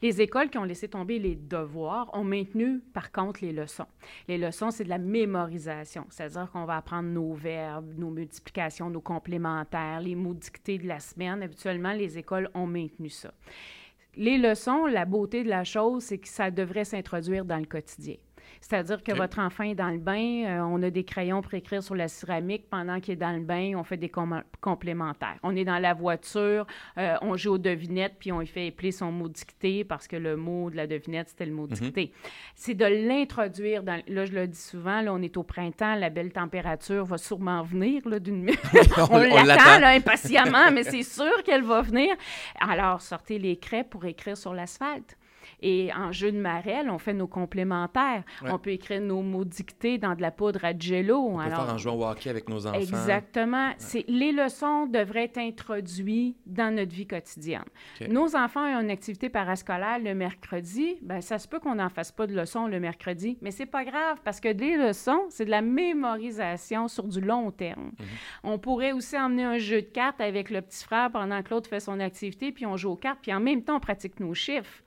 [0.02, 3.88] Les écoles qui ont laissé tomber les devoirs ont maintenu, par contre, les leçons.
[4.28, 9.02] Les leçons, c'est de la mémorisation, c'est-à-dire qu'on va apprendre nos verbes, nos multiplications, nos
[9.02, 11.44] complémentaires, les mots dictés de la semaine.
[11.44, 13.34] Habituellement, les écoles ont maintenu ça.
[14.16, 18.16] Les leçons, la beauté de la chose, c'est que ça devrait s'introduire dans le quotidien.
[18.62, 21.82] C'est-à-dire que votre enfant est dans le bain, euh, on a des crayons pour écrire
[21.82, 25.38] sur la céramique pendant qu'il est dans le bain, on fait des com- complémentaires.
[25.44, 26.68] On est dans la voiture,
[26.98, 30.16] euh, on joue aux devinettes, puis on lui fait épeler son mot dicté parce que
[30.18, 32.12] le mot de la devinette, c'était le mot dicté.
[32.56, 34.02] C'est de l'introduire dans...
[34.08, 37.64] Là, je le dis souvent, là, on est au printemps, la belle température va sûrement
[37.64, 38.60] venir là, d'une minute.
[38.98, 39.64] On- on l'attend
[39.98, 42.16] impatiemment, mais c'est sûr qu'elle va venir.
[42.60, 45.18] Alors, sortez les craies pour écrire sur l'asphalte.
[45.62, 48.24] Et en jeu de marelle, on fait nos complémentaires.
[48.42, 48.52] Ouais.
[48.52, 51.18] On peut écrire nos mots dictés dans de la poudre à jello.
[51.18, 52.80] On peut faire en jouant au hockey avec nos enfants.
[52.80, 53.72] Exactement.
[53.78, 57.66] C'est, les leçons devraient être introduites dans notre vie quotidienne.
[58.10, 60.98] Nos enfants ont une activité parascolaire le mercredi.
[61.02, 63.84] Ben, ça se peut qu'on n'en fasse pas de leçons le mercredi, mais c'est pas
[63.84, 67.92] grave parce que les leçons, c'est de la mémorisation sur du long terme.
[68.44, 71.70] On pourrait aussi emmener un jeu de cartes avec le petit frère pendant que l'autre
[71.70, 74.34] fait son activité, puis on joue aux cartes, puis en même temps, on pratique nos
[74.34, 74.84] chiffres.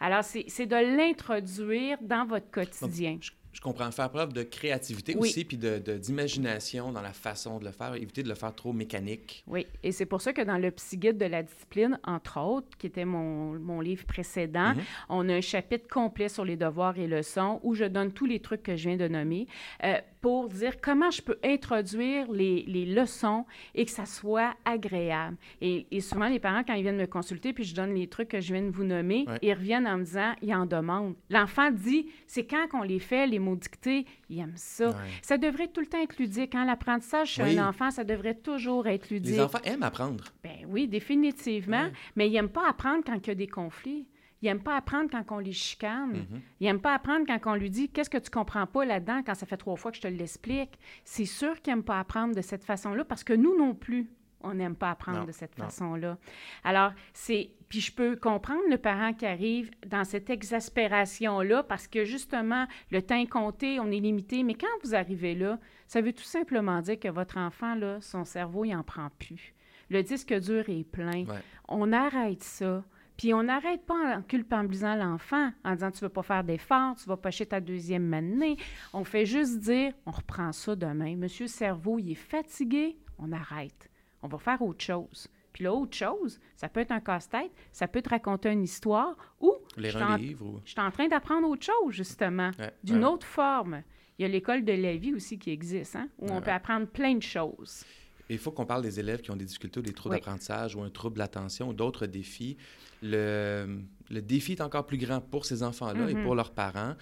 [0.00, 3.18] Alors, c'est, de l'introduire dans votre quotidien.
[3.20, 3.90] Je, je comprends.
[3.90, 5.28] Faire preuve de créativité Oui.
[5.30, 7.94] aussi, puis de, de- d'imagination dans la façon de le faire.
[7.94, 9.42] Éviter de le faire trop mécanique.
[9.46, 12.76] Oui, et c'est pour ça que dans le Psy Guide de la discipline, entre autres,
[12.78, 14.82] qui était mon, mon livre précédent, Mhm.
[15.08, 18.40] on a un chapitre complet sur les devoirs et leçons où je donne tous les
[18.40, 19.46] trucs que je viens de nommer
[19.84, 25.36] euh, pour dire comment je peux introduire les, les leçons et que ça soit agréable.
[25.60, 28.28] Et, et souvent, les parents, quand ils viennent me consulter, puis je donne les trucs
[28.28, 29.38] que je viens de vous nommer, Ouais.
[29.42, 31.14] ils reviennent en me disant, ils en demandent.
[31.30, 34.88] L'enfant dit, c'est quand qu'on les fait, les mots dictés, il aime ça.
[34.90, 34.94] Ouais.
[35.22, 36.54] Ça devrait tout le temps être ludique.
[36.54, 36.64] Hein?
[36.64, 37.58] L'apprentissage chez Oui.
[37.58, 39.34] un enfant, ça devrait toujours être ludique.
[39.36, 40.24] Les enfants aiment apprendre.
[40.42, 41.82] Ben oui, définitivement.
[41.84, 41.92] Ouais.
[42.16, 44.06] Mais ils n'aiment pas apprendre quand il y a des conflits.
[44.42, 46.12] Ils n'aiment pas apprendre quand on les chicane.
[46.12, 46.40] Mhm.
[46.60, 49.34] Ils n'aiment pas apprendre quand on lui dit Qu'est-ce que tu comprends pas là-dedans quand
[49.34, 50.78] ça fait trois fois que je te l'explique?
[51.04, 54.08] C'est sûr qu'ils n'aiment pas apprendre de cette façon-là parce que nous non plus,
[54.40, 55.64] on n'aime pas apprendre Non, de cette non.
[55.64, 56.16] façon-là.
[56.62, 57.50] Alors, c'est.
[57.68, 63.02] Puis je peux comprendre le parent qui arrive dans cette exaspération-là parce que justement, le
[63.02, 64.42] temps est compté, on est limité.
[64.42, 68.24] Mais quand vous arrivez là, ça veut tout simplement dire que votre enfant, là, son
[68.24, 69.54] cerveau, il n'en prend plus.
[69.90, 71.24] Le disque dur est plein.
[71.26, 71.42] Ouais.
[71.68, 72.84] On arrête ça.
[73.18, 76.94] Puis on n'arrête pas en culpabilisant l'enfant, en disant tu ne veux pas faire d'efforts,
[76.96, 78.56] tu vas pocher ta deuxième année.
[78.94, 81.16] On fait juste dire on reprend ça demain.
[81.16, 83.90] Monsieur Cerveau, il est fatigué, on arrête.
[84.22, 85.28] On va faire autre chose.
[85.52, 89.16] Puis là, autre chose, ça peut être un casse-tête, ça peut te raconter une histoire
[89.40, 90.46] ou Lire je un livre.
[90.46, 90.60] Ou...
[90.64, 93.10] je suis en train d'apprendre autre chose, justement, Ouais, d'une ouais.
[93.10, 93.82] autre forme.
[94.18, 96.50] Il y a l'école de la vie aussi qui existe, hein, où Ouais, on peut
[96.52, 97.84] apprendre plein de choses.
[98.30, 100.20] Il faut qu'on parle des élèves qui ont des difficultés ou des troubles Oui.
[100.20, 102.56] d'apprentissage ou un trouble de l'attention ou d'autres défis.
[103.02, 106.22] Le, le défi est encore plus grand pour ces enfants-là et Mhm.
[106.24, 106.94] pour leurs parents.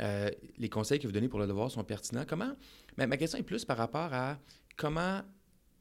[0.00, 2.24] Euh, les conseils que vous donnez pour le devoir sont pertinents.
[2.28, 2.52] Comment...
[2.96, 4.38] Mais ma question est plus par rapport à
[4.76, 5.22] comment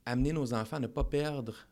[0.05, 1.67] amener nos enfants à ne pas perdre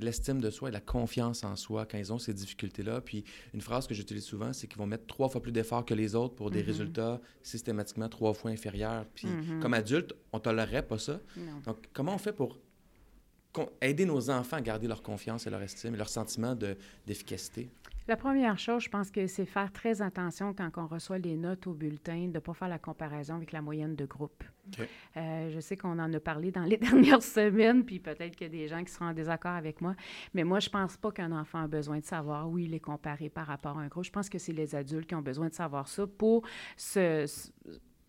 [0.00, 3.00] l'estime de soi et la confiance en soi quand ils ont ces difficultés-là.
[3.00, 5.94] Puis une phrase que j'utilise souvent, c'est qu'ils vont mettre trois fois plus d'efforts que
[5.94, 6.66] les autres pour des Mhm.
[6.66, 9.04] résultats systématiquement trois fois inférieurs.
[9.14, 9.60] Puis Mhm.
[9.60, 11.18] comme adulte, on tolérerait pas ça.
[11.36, 11.60] Non.
[11.66, 12.56] Donc, comment on fait pour
[13.80, 17.70] aider nos enfants à garder leur confiance et leur estime et leur sentiment de- d'efficacité?
[18.08, 21.68] La première chose, je pense que c'est faire très attention quand on reçoit les notes
[21.68, 24.42] au bulletin, de ne pas faire la comparaison avec la moyenne de groupe.
[25.16, 28.50] Euh, je sais qu'on en a parlé dans les dernières semaines, puis peut-être qu'il y
[28.50, 29.94] a des gens qui seront en désaccord avec moi,
[30.34, 33.28] mais moi, je pense pas qu'un enfant a besoin de savoir où il est comparé
[33.28, 34.04] par rapport à un groupe.
[34.04, 36.42] Je pense que c'est les adultes qui ont besoin de savoir ça pour
[36.76, 37.26] se...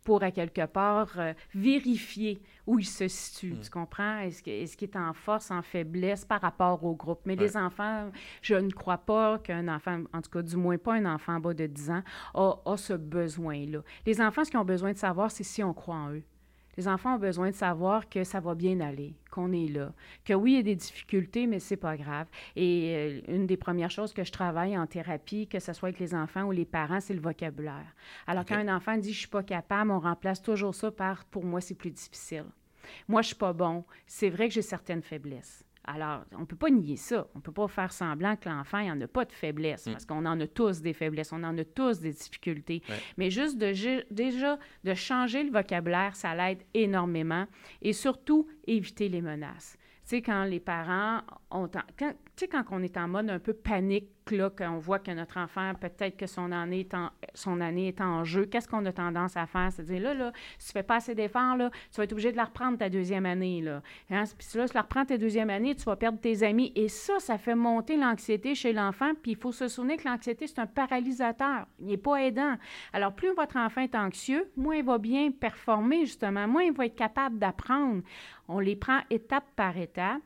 [0.04, 3.56] pour, à quelque part, euh, vérifier où il se situe.
[3.62, 4.20] Tu comprends?
[4.20, 7.22] Est-ce qu'il est en force, en faiblesse par rapport au groupe?
[7.26, 7.44] Mais Ouais.
[7.44, 8.10] les enfants,
[8.42, 11.40] je ne crois pas qu'un enfant, en tout cas, du moins pas un enfant en
[11.40, 13.80] bas de 10 ans, a, a ce besoin-là.
[14.06, 16.24] Les enfants, ce qu'ils ont besoin de savoir, c'est si on croit en eux.
[16.78, 19.94] Les enfants ont besoin de savoir que ça va bien aller, qu'on est là,
[20.26, 22.28] que oui, il y a des difficultés, mais c'est pas grave.
[22.56, 26.00] Et euh, une des premières choses que je travaille en thérapie, que ce soit avec
[26.00, 27.96] les enfants ou les parents, c'est le vocabulaire.
[28.28, 31.44] Alors, quand un enfant dit je suis pas capable, on remplace toujours ça par pour
[31.44, 32.46] moi, c'est plus difficile.
[33.08, 33.86] Moi, je suis pas bon.
[34.08, 35.64] C'est vrai que j'ai certaines faiblesses.
[35.84, 37.28] Alors, on ne peut pas nier ça.
[37.34, 39.86] On ne peut pas faire semblant que l'enfant, il n'y en a pas de faiblesse,
[39.86, 42.84] parce qu'on en a tous des faiblesses, on en a tous des difficultés.
[42.88, 42.96] Ouais.
[43.18, 43.74] Mais juste de,
[44.14, 47.48] déjà de changer le vocabulaire, ça l'aide énormément.
[47.82, 49.78] Et surtout, éviter les menaces.
[50.04, 51.70] Tu sais, quand les parents ont...
[51.98, 52.14] Quand,
[52.48, 56.18] quand on est en mode un peu panique, là, qu'on voit que notre enfant, peut-être
[56.18, 59.72] que son année est en, jeu, qu'est-ce qu'on a tendance à faire?
[59.72, 62.32] C'est dire, là, là, si tu fais pas assez d'efforts, là, tu vas être obligé
[62.32, 63.82] de la reprendre ta deuxième année, là.
[64.10, 64.24] Hein?
[64.38, 66.72] Puis si là, tu la reprends ta deuxième année, tu vas perdre tes amis.
[66.76, 69.12] Et ça, ça fait monter l'anxiété chez l'enfant.
[69.22, 71.66] Puis il faut se souvenir que l'anxiété, c'est un paralysateur.
[71.80, 72.56] Il n'est pas aidant.
[72.94, 76.86] Alors, plus votre enfant est anxieux, moins il va bien performer, justement, moins il va
[76.86, 78.02] être capable d'apprendre.
[78.48, 80.22] On les prend étape par étape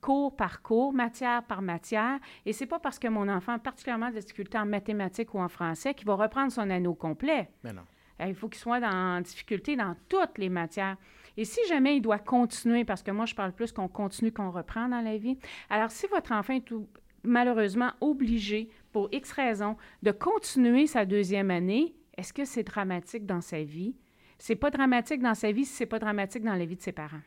[0.00, 2.18] cours par cours, matière par matière.
[2.46, 5.48] Et c'est pas parce que mon enfant a particulièrement de difficultés en mathématiques ou en
[5.48, 7.50] français qu'il va reprendre son anneau complet.
[7.64, 7.82] Mais non.
[8.20, 10.96] Euh, il faut qu'il soit en difficulté dans toutes les matières.
[11.36, 14.50] Et si jamais il doit continuer, parce que moi, je parle plus qu'on continue qu'on
[14.50, 15.38] reprend dans la vie,
[15.70, 16.88] alors si votre enfant est tout,
[17.22, 23.40] malheureusement obligé, pour X raisons, de continuer sa deuxième année, est-ce que c'est dramatique dans
[23.40, 23.94] sa vie?
[24.38, 26.92] C'est pas dramatique dans sa vie si c'est pas dramatique dans la vie de ses
[26.92, 27.20] parents.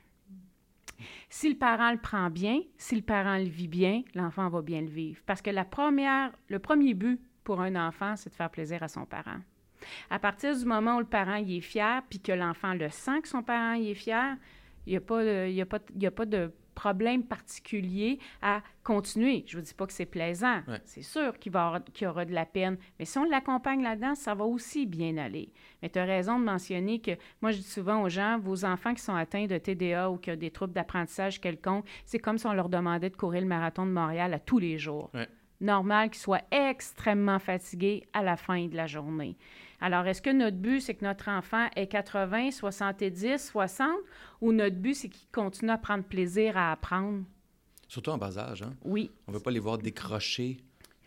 [1.30, 4.82] Si le parent le prend bien, si le parent le vit bien, l'enfant va bien
[4.82, 5.22] le vivre.
[5.26, 8.88] Parce que la première, le premier but pour un enfant, c'est de faire plaisir à
[8.88, 9.39] son parent.
[10.10, 13.22] À partir du moment où le parent y est fier, puis que l'enfant le sent
[13.22, 14.38] que son parent y est fier,
[14.86, 19.44] il n'y a, a, a pas de problème particulier à continuer.
[19.48, 20.62] Je ne vous dis pas que c'est plaisant.
[20.84, 22.78] C'est sûr qu'il, va y aura de la peine.
[23.00, 25.52] Mais si on l'accompagne là-dedans, ça va aussi bien aller.
[25.82, 28.94] Mais tu as raison de mentionner que moi, je dis souvent aux gens, vos enfants
[28.94, 32.46] qui sont atteints de TDA ou qui ont des troubles d'apprentissage quelconque, c'est comme si
[32.46, 35.12] on leur demandait de courir le marathon de Montréal à tous les jours.
[35.62, 39.38] Normal qu'ils soient extrêmement fatigués à la fin de la journée.
[39.86, 43.89] Alors, est-ce que notre but, c'est que notre enfant ait 80, 70, 60,
[44.39, 47.26] ou notre but, c'est qu'il continue à prendre plaisir à apprendre?
[47.89, 48.74] Surtout en bas âge, hein?
[48.86, 49.12] Oui.
[49.28, 50.62] On ne veut pas les voir décrocher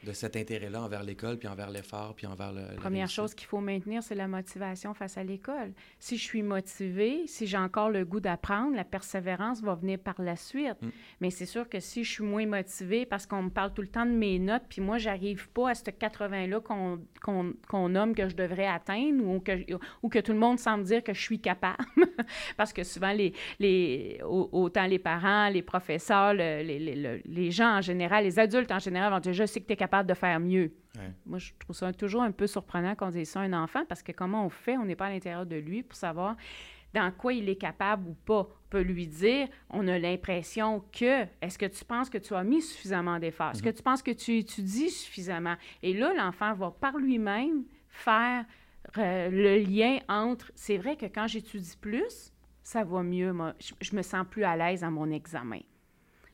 [0.06, 2.62] de cet intérêt-là envers l'école, puis envers l'effort, puis envers le.
[2.62, 5.72] La Première chose qu'il faut maintenir, c'est la motivation face à l'école.
[5.98, 10.14] Si je suis motivée, si j'ai encore le goût d'apprendre, la persévérance va venir par
[10.22, 10.80] la suite.
[10.80, 10.88] Mm.
[11.20, 13.88] Mais c'est sûr que si je suis moins motivée parce qu'on me parle tout le
[13.88, 18.36] temps de mes notes, puis moi, j'arrive pas à ce 80-là qu'on nomme que je
[18.36, 19.52] devrais atteindre ou que,
[20.02, 21.84] ou que tout le monde semble dire que je suis capable,
[22.56, 27.80] parce que souvent, les, les, autant les parents, les professeurs, les, les, les gens en
[27.80, 30.40] général, les adultes en général vont dire, je sais que tu es capable de faire
[30.40, 30.72] mieux.
[31.26, 33.84] Moi, je trouve ça toujours un peu surprenant quand on dit ça à un enfant
[33.86, 36.36] parce que comment on fait, on n'est pas à l'intérieur de lui pour savoir
[36.94, 38.48] dans quoi il est capable ou pas.
[38.48, 42.42] On peut lui dire, on a l'impression que, est-ce que tu penses que tu as
[42.42, 43.50] mis suffisamment d'efforts?
[43.50, 43.76] Est-ce que mm-hmm.
[43.76, 45.56] tu penses que tu étudies suffisamment?
[45.82, 48.44] Et là, l'enfant va par lui-même faire
[48.98, 52.32] euh, le lien entre, c'est vrai que quand j'étudie plus,
[52.62, 55.60] ça va mieux, moi, je me sens plus à l'aise à mon examen.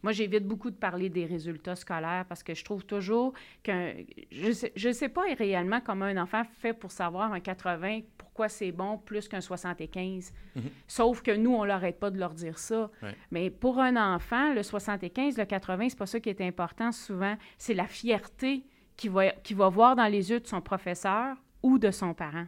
[0.03, 3.95] Moi, j'évite beaucoup de parler des résultats scolaires parce que je trouve toujours que
[4.31, 8.01] je ne sais, je sais pas réellement comment un enfant fait pour savoir un 80,
[8.19, 10.33] pourquoi c'est bon plus qu'un 75.
[10.57, 10.63] Mhm.
[10.89, 12.91] Sauf que nous, on l'arrête pas de leur dire ça.
[13.31, 17.37] Mais pour un enfant, le 75, le 80, c'est pas ça qui est important souvent.
[17.59, 18.65] C'est la fierté
[18.97, 22.47] qu'il va, va voir dans les yeux de son professeur ou de son parent.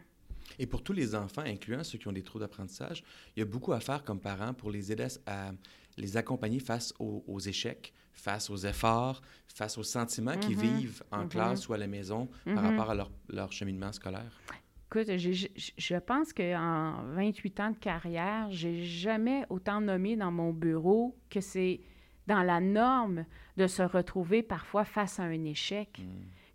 [0.59, 3.03] Et pour tous les enfants, incluant ceux qui ont des troubles d'apprentissage,
[3.35, 5.51] il y a beaucoup à faire comme parents pour les aider à
[5.97, 10.77] les accompagner face aux, échecs, face aux efforts, face aux sentiments qu'ils mm-hmm.
[10.77, 11.29] vivent en mm-hmm.
[11.29, 12.69] classe ou à la maison par mm-hmm.
[12.69, 14.39] rapport à leur, leur cheminement scolaire?
[14.87, 20.53] Écoute, je, je pense qu'en 28 ans de carrière, j'ai jamais autant nommé dans mon
[20.53, 21.81] bureau que c'est
[22.27, 23.25] dans la norme
[23.57, 26.01] de se retrouver parfois face à un échec.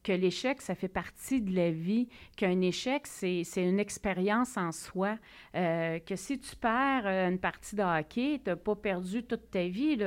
[0.03, 5.19] Que l'échec, ça fait partie de la vie, qu'un échec, c'est une expérience en soi,
[5.55, 9.51] euh, que si tu perds euh, une partie de hockey, tu n'as pas perdu toute
[9.51, 9.99] ta vie,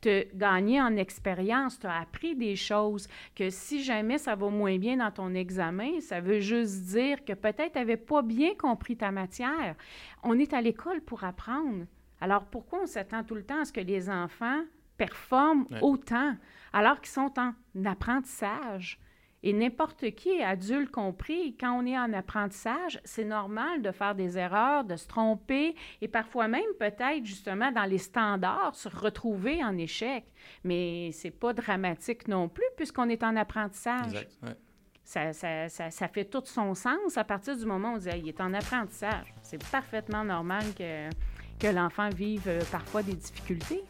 [0.00, 4.48] tu as gagné en expérience, tu as appris des choses, que si jamais ça va
[4.48, 8.54] moins bien dans ton examen, ça veut juste dire que peut-être tu n'avais pas bien
[8.54, 9.76] compris ta matière.
[10.22, 11.84] On est à l'école pour apprendre.
[12.22, 14.62] Alors pourquoi on s'attend tout le temps à ce que les enfants
[14.96, 16.36] performent autant
[16.72, 17.52] alors qu'ils sont en
[17.84, 18.98] apprentissage?
[19.44, 24.38] Et n'importe qui, adulte compris, quand on est en apprentissage, c'est normal de faire des
[24.38, 29.76] erreurs, de se tromper et parfois même peut-être justement dans les standards se retrouver en
[29.76, 30.24] échec.
[30.64, 34.06] Mais c'est pas dramatique non plus puisqu'on est en apprentissage.
[34.06, 34.58] Exact,
[35.04, 38.08] ça, ça, ça, ça, fait tout son sens à partir du moment où on dit
[38.16, 39.34] il est en apprentissage.
[39.42, 41.10] C'est parfaitement normal que,
[41.58, 43.82] que l'enfant vive euh, parfois des difficultés.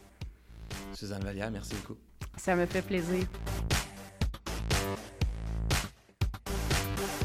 [0.95, 1.99] Suzanne Vallière, merci beaucoup.
[2.37, 3.27] Ça me fait plaisir.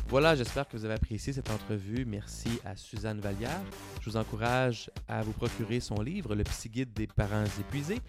[0.09, 2.05] Voilà, j'espère que vous avez apprécié cette entrevue.
[2.05, 3.59] Merci à Suzanne Vallière.
[3.99, 7.99] Je vous encourage à vous procurer son livre, Le Psy Guide des parents épuisés.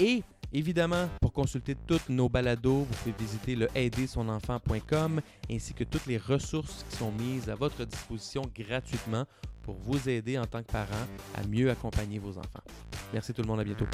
[0.00, 6.06] Et évidemment, pour consulter toutes nos balados, vous pouvez visiter le aidersonenfant.com ainsi que toutes
[6.06, 9.24] les ressources qui sont mises à votre disposition gratuitement
[9.62, 12.64] pour vous aider en tant que parent à mieux accompagner vos enfants.
[13.12, 13.86] Merci tout le monde, à bientôt.